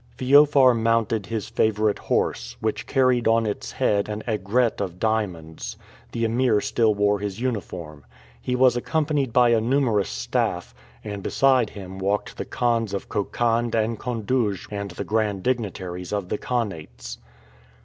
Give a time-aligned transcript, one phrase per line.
[0.17, 5.77] Feofar mounted his favorite horse, which carried on its head an aigrette of diamonds.
[6.11, 8.03] The Emir still wore his uniform.
[8.41, 13.75] He was accompanied by a numerous staff, and beside him walked the Khans of Khokhand
[13.75, 17.19] and Koundouge and the grand dignitaries of the Khanats.